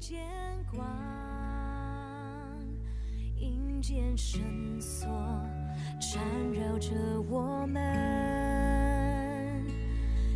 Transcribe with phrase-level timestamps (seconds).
[0.00, 0.18] 见
[0.74, 0.82] 光，
[3.36, 4.40] 阴间绳
[4.80, 5.06] 索
[6.00, 6.24] 缠
[6.54, 6.88] 绕着
[7.28, 7.82] 我们，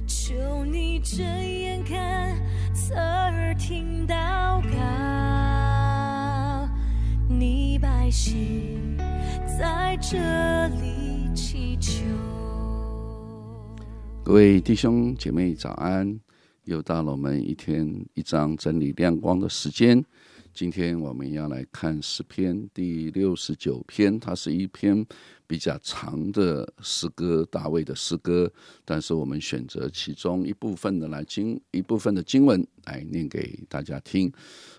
[0.07, 2.39] 求你睁眼看，
[2.75, 4.79] 侧耳听祷告，
[7.27, 8.99] 你百姓
[9.59, 12.03] 在这里祈求。
[14.23, 16.21] 各位弟兄姐妹早安！
[16.65, 20.03] 又到了我们一天一章真理亮光的时间。
[20.55, 25.05] 今天我们要来看诗篇第六十九篇，它是一篇
[25.47, 28.51] 比较长的诗歌，大卫的诗歌。
[28.85, 34.33] 但是我们选择其中一部分的来经一部分的经文来念给大家听。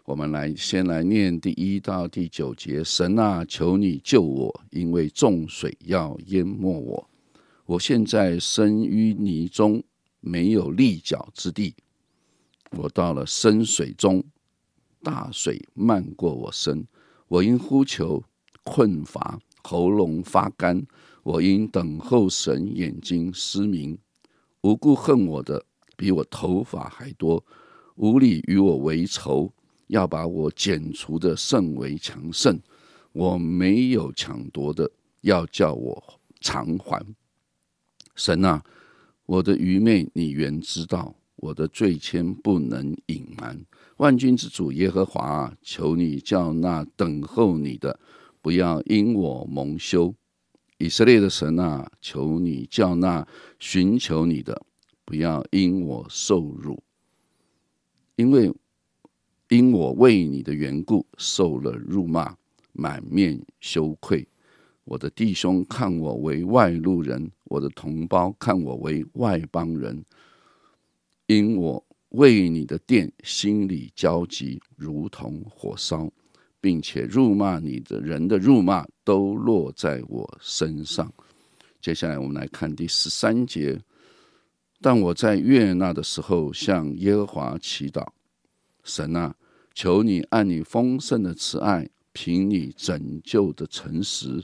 [0.06, 7.08] 我们来先来念第一到第九节：神啊，求你救我，因为众水要淹没我。
[7.66, 9.84] 我现在身于泥中。
[10.26, 11.76] 没有立脚之地，
[12.72, 14.24] 我到了深水中，
[15.04, 16.88] 大水漫过我身，
[17.28, 18.24] 我因呼求
[18.64, 20.84] 困乏，喉咙发干，
[21.22, 23.96] 我因等候神，眼睛失明。
[24.62, 25.64] 无故恨我的
[25.96, 27.46] 比我头发还多，
[27.98, 29.54] 无理与我为仇，
[29.88, 32.60] 要把我剪除的甚为强盛。
[33.12, 34.90] 我没有抢夺的，
[35.22, 37.06] 要叫我偿还。
[38.16, 38.64] 神啊！
[39.26, 43.66] 我的愚昧，你原知道；我的罪愆，不能隐瞒。
[43.98, 48.00] 万军之主耶和华，求你叫那等候你的，
[48.42, 50.14] 不要因我蒙羞；
[50.78, 54.64] 以色列的神啊，求你叫那寻求你的，
[55.04, 56.84] 不要因我受辱。
[58.18, 58.54] 因为
[59.50, 62.36] 因我为你的缘故受了辱骂，
[62.74, 64.28] 满面羞愧。
[64.86, 70.06] 我的弟兄看我为外路人，我的同胞看我为外邦人，
[71.26, 76.10] 因我为你的殿心里焦急，如同火烧，
[76.62, 81.12] 并且辱骂你的人的辱骂都落在我身上。
[81.82, 83.82] 接下来我们来看第十三节。
[84.82, 88.06] 但我在悦纳的时候向耶和华祈祷，
[88.84, 89.36] 神啊，
[89.74, 94.44] 求你按你丰盛的慈爱，凭你拯救的诚实。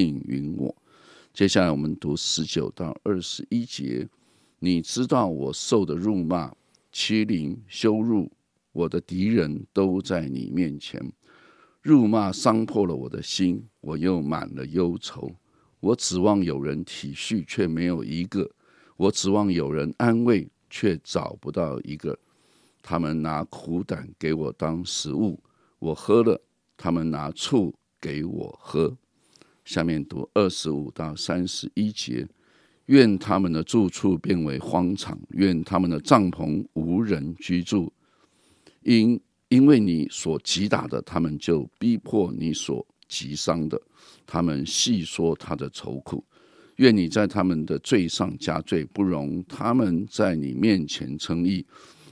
[0.00, 0.74] 应允我。
[1.34, 4.08] 接下来我们读十九到二十一节。
[4.58, 6.54] 你知道我受的辱骂、
[6.90, 8.30] 欺凌、羞辱，
[8.72, 11.12] 我的敌人都在你面前。
[11.82, 15.34] 辱骂伤破了我的心，我又满了忧愁。
[15.80, 18.48] 我指望有人体恤，却没有一个；
[18.96, 22.16] 我指望有人安慰，却找不到一个。
[22.80, 25.40] 他们拿苦胆给我当食物，
[25.80, 26.40] 我喝了；
[26.76, 28.96] 他们拿醋给我喝。
[29.64, 32.26] 下面读二十五到三十一节，
[32.86, 37.92] 愿他们的住处变为荒场，愿他们的帐篷无人居住。
[38.82, 43.80] 因因为你所击打的，他们就逼迫你所击伤的，
[44.26, 46.24] 他们细说他的愁苦。
[46.76, 51.64] 愿你在他们的罪上加罪，不容他们在你面前称义。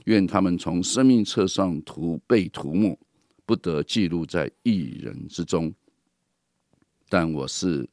[0.05, 2.97] 愿他们从生命册上涂被涂抹，
[3.45, 5.73] 不得记录在一人之中。
[7.11, 7.85] 但我是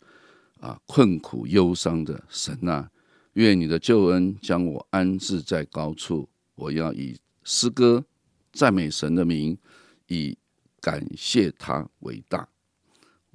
[0.61, 2.89] 啊困苦忧伤的神啊，
[3.33, 6.29] 愿你的救恩将我安置在高处。
[6.55, 8.05] 我要以诗歌
[8.53, 9.59] 赞美神的名，
[10.06, 10.39] 以
[10.81, 12.49] 感谢他伟大。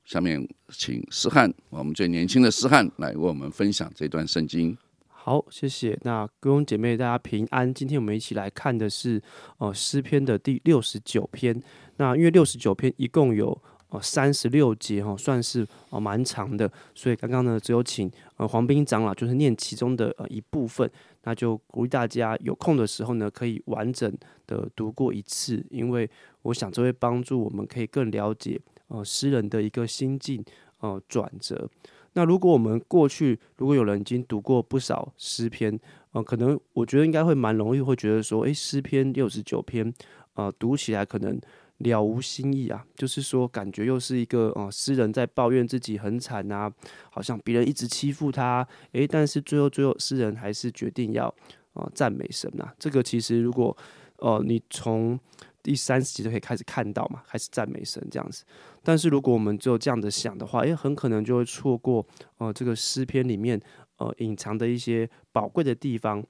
[0.06, 4.78] 下面请诗翰，我们最年轻的诗翰来为我们分享这段圣经。
[5.10, 6.00] 好，谢谢。
[6.04, 7.74] 那各位姐妹，大家平安。
[7.74, 9.22] 今天我们一起来看的是
[9.58, 11.62] 呃诗篇的第六十九篇。
[11.98, 13.62] 那因为六十九篇一共有。
[13.94, 20.90] 哦，三十六节哈，算是哦蛮长的，所以刚刚呢，只有请呃黄斌长老就是念其中的呃一部分，
[21.26, 24.12] 那就鼓励大家有空的时候呢，可以完整
[24.48, 26.10] 的读过一次，因为
[26.42, 30.44] 我想这会帮助我们可以更了解呃诗人的一个心境
[30.80, 31.70] 呃转折。
[32.14, 35.80] 那如果我们过去如果有人已经读过不少诗篇，
[36.14, 39.94] 呃，可能我觉得应该会蛮容易会觉得说，诶，诗篇六十九篇，
[40.34, 41.40] 呃，读起来可能。
[41.80, 46.72] 了无新意啊，就是说，感觉又是一个哦，诗人在抱怨自己很惨啊，
[47.10, 51.34] 好像别人一直欺负他，诶，但是最后最后，诗人还是决定要
[51.74, 52.72] 哦赞美神呐。
[52.80, 53.76] 这个其实如果
[54.18, 55.20] 哦，你从
[55.62, 58.46] 第三十集就可以开始看到嘛，开始赞美神这样子。
[58.82, 62.06] 但是如果我们只有这样的想的话，诶，很可能就会错过
[62.38, 63.60] 哦这个诗篇里面
[63.98, 66.24] 呃隐藏的一些宝贵的地方。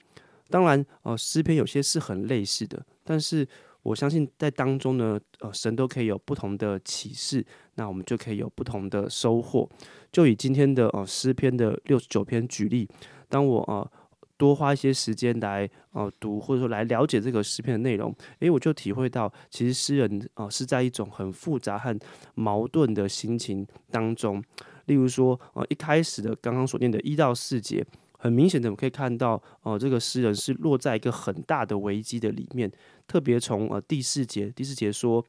[0.50, 3.48] 当然，哦，诗篇有些是很类似的，但是。
[3.84, 7.46] 我相信在当中呢，呃，神都可以有不同的启示，
[7.76, 9.70] 那我们就可以有不同的收获。
[10.12, 12.88] 就以今天的呃诗篇的六十九篇举例，
[13.30, 13.92] 当我呃
[14.38, 21.98] 多花一些时间来呃读，或者说来了解这个诗篇的内容，诶，我就体会到，其实诗人啊是在一种很复杂和
[22.36, 24.44] 矛盾的心情当中。
[24.86, 27.86] 例如说，呃，一开始的刚刚所念的一到四节，
[28.24, 32.72] 很明显的我们可以看到，哦，这个诗人是落在一个很大的危机的里面。
[33.06, 35.22] 特别从呃第四节，第四节说，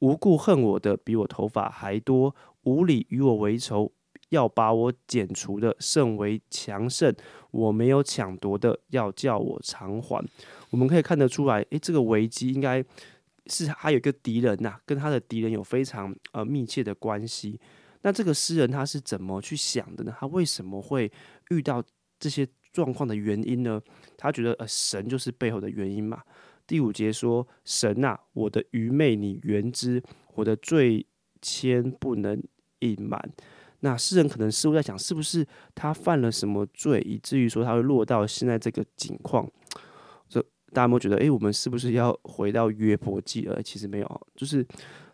[0.00, 3.90] 无故恨我的比我头发还多，无理与我为仇，
[4.28, 7.10] 要把我剪除的甚为强盛，
[7.52, 10.22] 我没有抢夺的，要叫我偿还。
[10.68, 12.84] 我们可以看得出来，诶，这个危机应该
[13.46, 17.58] 是他有一个敌人呐，跟他的敌人有非常呃密切的关系。
[18.02, 20.14] 那这个诗人他是怎么去想的呢？
[20.20, 21.10] 他为什么会
[21.48, 21.82] 遇到
[22.22, 23.82] 这些状况的原因呢？
[24.16, 26.22] 他觉得呃神就是背后的原因嘛。
[26.68, 30.00] 第五节说：“神呐，我的愚昧你原知，
[30.36, 31.04] 我的罪
[31.42, 32.40] 愆不能
[32.78, 33.20] 隐瞒。”
[33.80, 39.50] 那诗人可能似乎在想，是不是他犯了什么罪，以至于说他会落到现在这个境况？
[40.28, 40.40] 这
[40.72, 43.60] 大家有没有觉得，诶，我们是不是要回到约伯记了？
[43.60, 44.64] 其实没有，就是，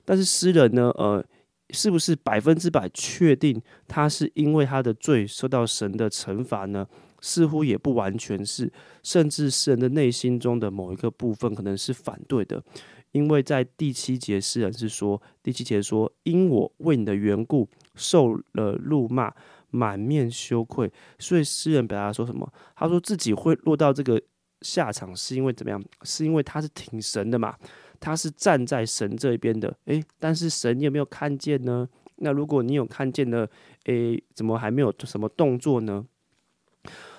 [0.04, 1.24] 但是诗人呢，呃。
[1.70, 6.86] 是不是百分之百确定他是因为他的罪受到神的惩罚呢？
[7.20, 8.72] 似乎也不完全是，
[9.02, 12.62] 甚至诗人的内心中的某一个部分可能是反对的，
[13.10, 19.34] 因为在第七节诗人是说，第七节说，因我为你的缘故受了辱骂，
[19.70, 22.48] 满面羞愧，所以诗人表达说什么？
[22.76, 24.22] 他说自己会落到这个
[24.62, 25.84] 下场，是因为怎么样？
[26.04, 27.56] 是因为他是挺神的嘛？
[28.00, 31.88] 他是站在神这边的，诶，但是神有没有看见呢？
[32.16, 33.46] 那如果你有看见呢，
[33.84, 36.04] 诶，怎么还没有什么动作呢？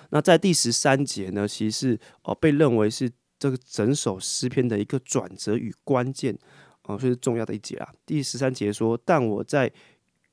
[0.10, 6.38] 那在第十三节呢，其实是哦被认为是这个整首诗篇的一个转折与关键，
[6.84, 7.94] 哦，所以是重要的一节啊。
[8.06, 9.72] 第十三节说：“但我在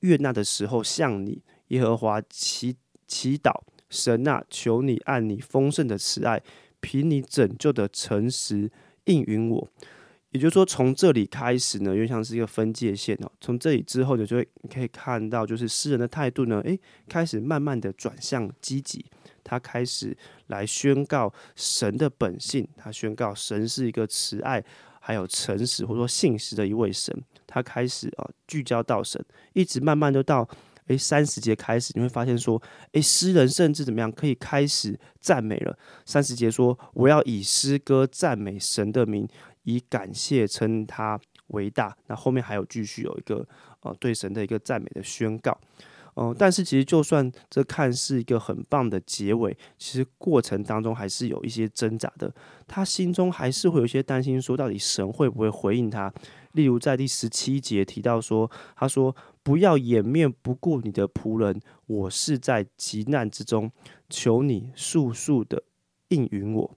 [0.00, 2.76] 悦纳的时候向你耶和华祈
[3.06, 3.52] 祈祷，
[3.88, 6.42] 神啊，求你按你丰盛的慈爱，
[6.80, 8.70] 凭你拯救的诚实
[9.04, 9.68] 应允我。”
[10.36, 13.32] 也就是说，从这里开始呢，又像是一个分界线哦。
[13.40, 16.78] 从这里之后呢，就会你可以看到，就是诗人的态度呢，诶，
[17.08, 19.02] 开始慢慢的转向积极。
[19.42, 20.14] 他开始
[20.48, 24.62] 来宣告神的本性，他宣告神是一个慈爱、
[25.00, 27.16] 还有诚实或者说信实的一位神。
[27.46, 29.24] 他开始啊聚焦到神，
[29.54, 30.46] 一直慢慢的到
[30.86, 32.60] 诶三十节开始，你会发现说，
[32.92, 35.78] 诶诗人甚至怎么样可以开始赞美了。
[36.04, 39.28] 三十节说，我要以诗歌赞美神的名。
[39.68, 43.44] 以感谢称他为大，那后面还有继续有一个
[43.80, 45.58] 呃对神的一个赞美的宣告，
[46.14, 52.32] 嗯，但是其实就算这看似一个很棒的结尾，其实过程当中还是有一些挣扎的，
[52.68, 56.14] 他心中还是会有一些担心，说到底神会不会回应他？
[56.52, 59.12] 例如在第十七节提到说，他说
[59.46, 63.70] 不要掩面不顾你的仆人，我是在急难之中，
[64.10, 65.62] 求你速速的
[66.08, 66.76] 应允我。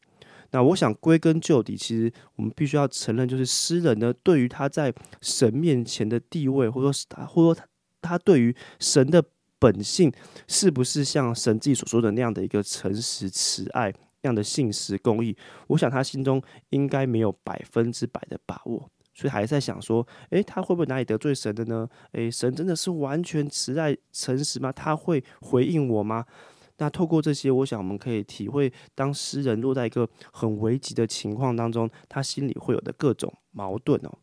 [0.51, 7.67] 那我想归根究底，其实我们必须要承认，就是诗人呢，对于他在神面前的地位，或者说他，或者说他
[8.03, 9.25] 他对于神的
[9.57, 10.13] 本性，
[10.47, 13.91] 是不是像神自己所说的那样的一个诚实、慈爱
[14.21, 15.35] 那样的信实、公义？
[15.65, 16.39] 我想他心中
[16.69, 21.85] 应该没有百分之百的把握，所以还在想说，诶，他会不会哪里得罪神的呢？
[22.13, 24.71] 诶，神真的是完全慈爱、诚实吗？
[24.71, 26.25] 他会回应我吗？
[26.77, 34.17] 那透过这些，我想我们可以体会，当诗人落在一个很危急的情况当中，他心里会有的各种矛盾哦。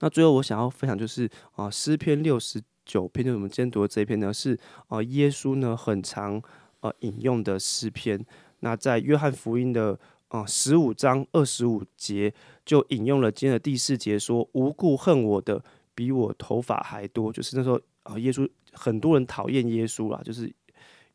[0.00, 4.58] 那最后我想要分享就是啊，诗篇六十九篇，就是我们今天读的这一篇呢，是
[4.88, 6.42] 啊耶稣呢很常
[6.80, 8.22] 呃引用的诗篇。
[8.60, 15.64] 那在约翰福音的啊十五章二十五节，就引用了今天的第四节，说无故恨我的
[15.94, 20.52] 比我头发还多，就是那时候啊耶稣很多人讨厌耶稣啦，就是。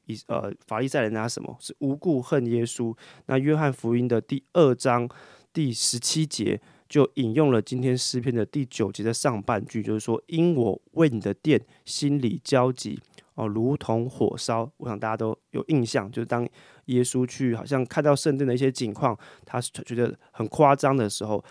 [0.09, 2.95] 以呃法利赛人拿什么是无故恨耶稣？
[3.25, 5.05] 那约翰福音的第二章
[5.51, 12.97] 第十七节就引用了今天诗篇的第九节的上半句，就是说：“因我为你的殿心里焦急
[13.37, 16.45] 哦，如同火烧。”我想大家都有印象，就是当
[16.85, 21.41] 耶稣去好像看到圣殿的一些景况，他觉得很夸张的时候，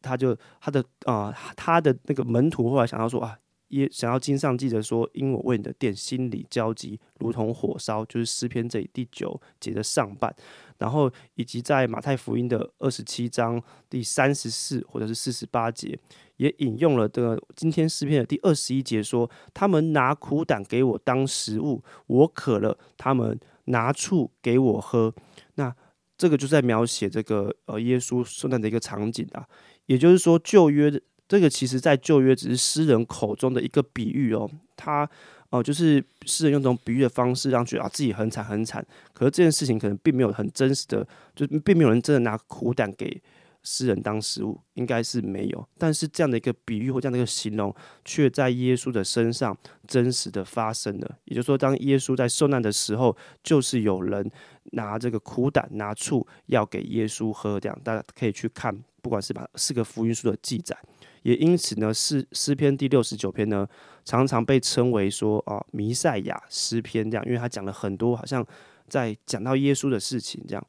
[0.00, 3.36] 他就他的啊他的那个门徒后来想到说啊。
[3.72, 10.34] 也想要经上记着说，因我为你的殿心里焦急，如同火烧，就是诗篇这里第九节的上半，
[10.76, 15.98] 然后以及在马太福音的二十七章第三十四或者是四十八节，
[16.36, 25.14] 也引用了这个今天诗篇的第二十一节说，他们拿苦胆给我当食物，我渴了，他们拿醋给我喝。
[25.54, 25.74] 那
[26.18, 29.48] 这个就在描写这个呃耶稣受难的一个场景啊，
[29.86, 31.00] 也就是说旧约的。
[31.32, 34.50] 这个其实，在旧约只是诗人口中的一个比喻哦。
[34.76, 35.08] 他
[35.48, 38.84] 哦、就是诗人用这种比喻的方式，让觉得啊自己很惨很惨。
[39.14, 43.18] 可是这件事情可能并没有很真实的，就并没有人真的拿苦胆给
[43.62, 45.66] 诗人当食物，应该是没有。
[45.78, 47.74] 但是这样的一个比喻或这样的一个形容，
[48.04, 49.56] 却在耶稣的身上
[49.88, 51.16] 真实的发生了。
[51.24, 54.30] 也就是说，当耶稣在受难的时候，就是有人
[54.72, 60.76] 拿这个苦胆、拿醋要给耶稣喝，这样大家可以去看，不管是把四个福音书的记载。
[61.22, 63.68] 也因此呢，诗诗篇第六十九篇呢，
[64.04, 68.44] 常常被称为说啊弥赛亚诗篇这样，因为他讲了很多好像
[68.88, 70.66] 在讲到耶稣的事情这样，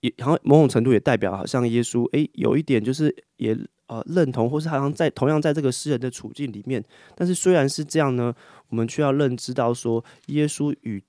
[0.00, 8.34] 也好像某种程度也代表好像耶稣诶有一点就是也呃认同，或是好像在同样在这个诗人的处境里面，但是虽然是这样呢，
[8.68, 11.02] 我们却要认知到说耶稣与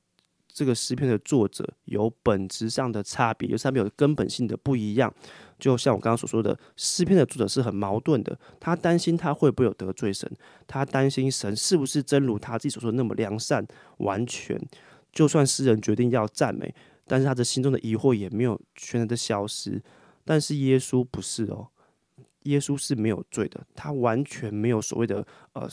[0.56, 5.14] 这个诗篇的作者有本质上的差别，就是他们有根本性的不一样。
[5.60, 10.32] 就像我刚刚所说的，诗篇的作者是很矛盾的，他担心他会不会有得罪神，
[10.66, 14.58] 他担心神是不是真如他自己所说那么良善完全。
[15.12, 16.74] 就算诗人决定要赞美，
[17.06, 19.84] 但是他的心中的疑惑也没有全然的消失。
[20.24, 21.68] 但是耶稣不是哦，
[22.44, 25.68] 耶稣是没有罪的，他完全没有所谓的呃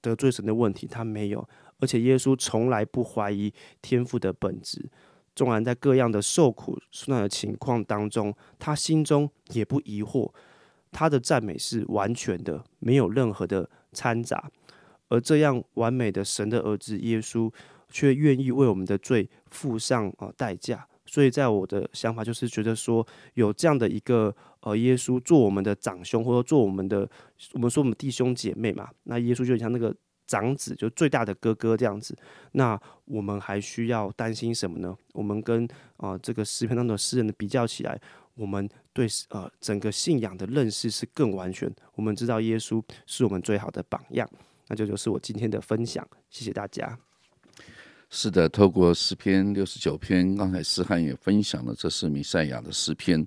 [0.00, 1.48] 得罪神的问题，他没有。
[1.78, 3.52] 而且耶稣从来不怀疑
[3.82, 4.88] 天赋的本质，
[5.34, 10.32] 纵然在各样的受苦受难的情况当中，他心中也不疑惑。
[10.90, 14.50] 他的赞美是完全的，没有任何的掺杂。
[15.08, 17.52] 而这样完美的神的儿子耶稣，
[17.90, 20.88] 却愿意为我们的罪付上啊代价。
[21.04, 27.06] 所以在我的想法就是觉得说，有这样的一个呃耶稣做我们的长兄，或者做我们的
[27.52, 29.94] 我们说我们弟兄姐妹嘛，那耶稣就像那个。
[30.26, 32.16] 长子就最大的哥哥这样子，
[32.52, 34.96] 那我们还需要担心什么呢？
[35.12, 35.66] 我们跟
[35.96, 37.98] 啊、这个诗篇当中的诗人的比较起来，
[38.34, 41.72] 我们对呃整个信仰的认识是更完全。
[41.94, 44.28] 我们知道耶稣是我们最好的榜样，
[44.68, 46.98] 那这就是我今天的分享，谢谢大家。
[48.10, 53.26] 是的，透过诗篇六十九篇，刚才诗翰也分享了，这是弥赛亚的诗篇。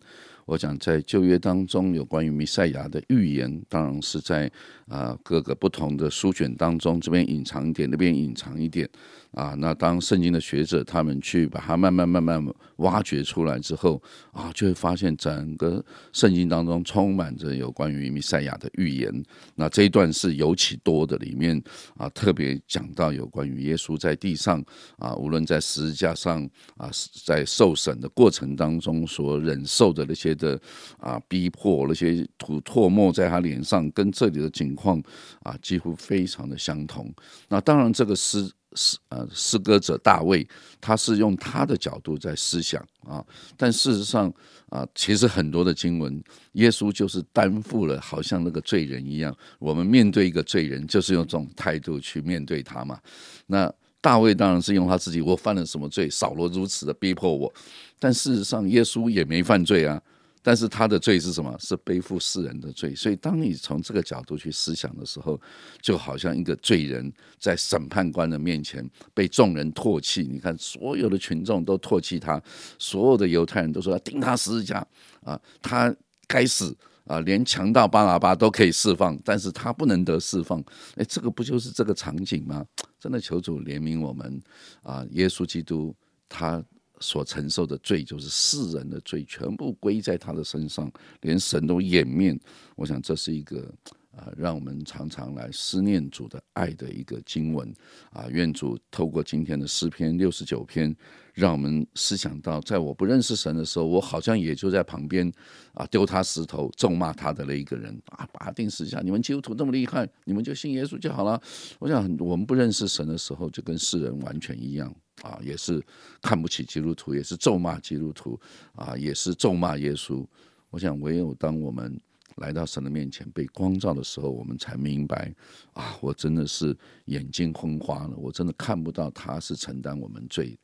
[0.50, 4.52] 我讲在旧约当中有关于弥赛亚的预言，当然是在
[4.88, 8.90] 啊、各个不同的书卷当中，这边隐藏一点，那边隐藏一点
[9.34, 9.54] 啊。
[9.60, 12.44] 那当圣经的学者他们去把它慢慢慢慢
[12.78, 14.02] 挖掘出来之后
[14.32, 19.24] 啊，就会发现整个圣经当中充满着有关于弥赛亚的预言。
[19.54, 21.62] 那这一段是尤其多的，里面
[21.96, 24.60] 啊特别讲到有关于耶稣在地上
[24.98, 26.44] 啊，无论在十字架上
[26.78, 26.90] 啊，
[27.24, 30.36] 在受审的过程当中所忍受的那些。
[30.40, 30.60] 的
[30.98, 35.00] 啊逼迫那些吐唾沫在他脸上，跟这里的情况
[35.44, 37.14] 啊几乎非常的相同。
[37.50, 40.48] 那当然，这个诗诗呃诗歌者大卫，
[40.80, 43.24] 他是用他的角度在思想啊，
[43.58, 44.32] 但事实上
[44.70, 49.36] 啊，其实很多的经文，耶稣就是担负了，好像那个罪人一样。
[49.58, 53.00] 我们面对一个罪人，就是用这种态度去面对他嘛。
[53.48, 56.10] 那大卫当然是用他自己，我犯了什么罪？
[56.10, 57.52] 扫罗如此的逼迫我，
[57.98, 60.02] 但事实上，耶稣也没犯罪啊。
[60.42, 61.54] 但是他的罪是什么？
[61.60, 62.96] 是背负世人的罪。
[62.96, 65.40] 所以，当你从这个角度去思想的时候，
[65.82, 70.24] 就好像一个罪人在审判官的面前被众人唾弃。
[70.24, 72.42] 你看，所有的群众都唾弃他，
[72.78, 74.86] 所有的犹太人都说要钉他十字架
[75.22, 75.94] 啊，他
[76.28, 77.20] 该死啊！
[77.20, 80.64] 连强盗巴拉巴都可以释放，但是他不能得释放。
[80.96, 82.66] 哎，这个不就是这个场景吗？
[83.00, 84.42] 真的，求主怜悯我们
[84.84, 85.06] 啊！
[85.12, 85.94] 耶稣基督
[86.30, 86.64] 他。
[87.00, 90.92] 所承受的罪就是世人的罪，全部归在他的身上，
[91.22, 92.40] 连神都掩面。
[92.76, 93.74] 我想这是一个
[94.12, 97.72] 啊、让我们常常来思念主的爱的一个经文
[98.12, 98.26] 啊。
[98.30, 100.94] 愿主透过今天的诗篇六十九篇，
[101.34, 105.32] 让我们思想到，在我不认识神的时候，我好像也就在旁边
[105.74, 109.00] 啊丢他石头、咒骂他的那一个人啊，把他定死下。
[109.00, 111.42] 你们基督徒这么厉害，你们就信耶稣就好了。
[111.78, 114.94] 我想，我们不认识神的时候，就跟世人完全一样。
[115.22, 115.84] 啊，也是
[116.22, 118.40] 看不起基督徒，也是咒骂基督徒，
[118.74, 120.26] 啊，也是咒骂耶稣。
[120.70, 122.00] 我想，唯有当我们
[122.38, 125.34] 来到神的面前被光照的时候，我们才明白，
[125.74, 130.58] 啊，我真的是眼睛昏花了，我真的看不到他是承担我们罪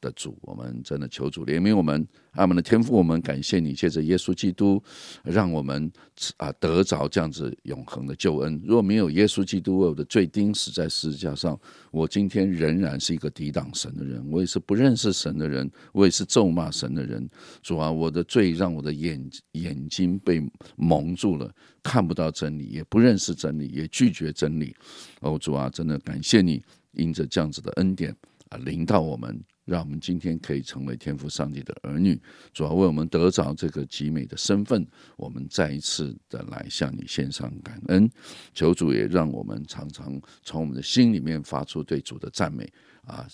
[0.00, 0.36] 的主。
[0.42, 4.82] 我们真的求主怜悯我们，阿门的天父，我们感谢你，借着耶稣基督，
[5.22, 5.90] 让我们
[6.36, 8.60] 啊得着这样子永恒的救恩。
[8.64, 11.58] 如果没有耶稣基督我的罪钉死在十字架上，
[11.90, 17.28] 我今天仍然是一个抵挡神的人，我也是不认识神的人，我也是咒骂神的人。
[17.62, 20.42] 主啊，我的罪让我的眼眼睛被
[20.76, 21.52] 蒙住了，
[21.82, 24.74] 看不到真理，也不认识真理，也拒绝真理。
[25.20, 26.62] 哦，主啊，真的感谢你，
[26.92, 28.14] 因着这样子的恩典
[28.48, 32.20] 啊，临到我们，让我们今天可以成为天赋上帝的儿女。
[32.52, 38.10] 主要为我们得着这个极美的身份，我们再一次的来向你献上感恩。
[38.52, 42.70] 求主也让我们常常从我们的心里面发出对主的赞美
[43.04, 43.26] 啊，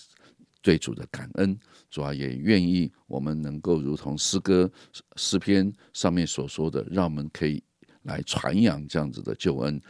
[0.61, 1.57] 对主的感恩。
[1.89, 4.71] 主要也愿意我们能够如同诗歌
[5.15, 7.63] 诗篇上面所说的，让我们可以
[8.03, 9.81] 来传扬这样子的救恩，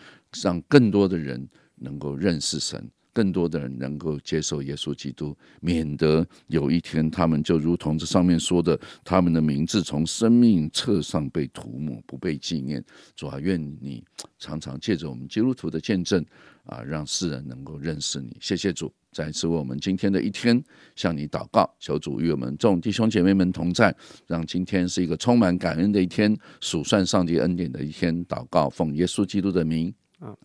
[0.41, 2.89] 让更多的人能够认识神。
[3.19, 12.81] 更多的人能够接受耶稣基督，免得有一天他们就如同这上面说的，他们的名字从生命册上被涂抹，不被纪念。
[13.17, 14.01] 主啊，愿你
[14.37, 16.25] 常常借着我们基督徒的见证
[16.63, 18.37] 啊，让世人能够认识你。
[18.39, 20.63] 谢谢主，再次为我们今天的一天
[20.95, 23.93] 向你祷告，求主与我们众弟兄姐妹们同在，
[24.27, 28.25] 让今天是一个充满感恩的一天，数算上帝恩典的一天。
[28.27, 29.93] 祷告，奉耶稣基督的名，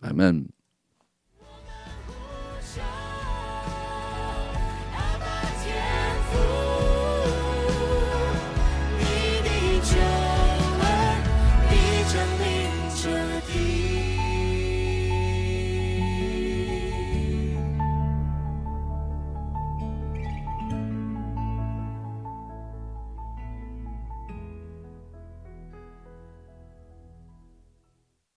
[0.01, 0.45] 阿门。